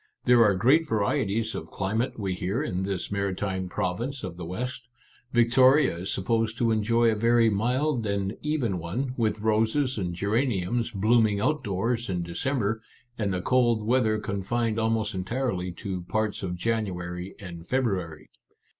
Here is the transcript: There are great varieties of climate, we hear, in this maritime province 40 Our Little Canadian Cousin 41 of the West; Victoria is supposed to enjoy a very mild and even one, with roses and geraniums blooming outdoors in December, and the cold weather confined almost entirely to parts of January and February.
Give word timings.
There 0.25 0.43
are 0.43 0.55
great 0.55 0.87
varieties 0.89 1.53
of 1.53 1.69
climate, 1.69 2.17
we 2.17 2.33
hear, 2.33 2.63
in 2.63 2.81
this 2.81 3.11
maritime 3.11 3.69
province 3.69 4.21
40 4.21 4.25
Our 4.25 4.31
Little 4.35 4.45
Canadian 4.55 4.65
Cousin 4.65 4.81
41 4.95 4.95
of 4.97 4.97
the 4.97 5.37
West; 5.37 5.57
Victoria 5.59 5.97
is 6.01 6.11
supposed 6.11 6.57
to 6.57 6.71
enjoy 6.71 7.11
a 7.11 7.15
very 7.15 7.49
mild 7.51 8.07
and 8.07 8.35
even 8.41 8.79
one, 8.79 9.13
with 9.15 9.41
roses 9.41 9.99
and 9.99 10.15
geraniums 10.15 10.89
blooming 10.89 11.39
outdoors 11.39 12.09
in 12.09 12.23
December, 12.23 12.81
and 13.19 13.31
the 13.31 13.43
cold 13.43 13.83
weather 13.85 14.17
confined 14.17 14.79
almost 14.79 15.13
entirely 15.13 15.71
to 15.73 16.01
parts 16.01 16.41
of 16.41 16.55
January 16.55 17.35
and 17.39 17.67
February. 17.67 18.31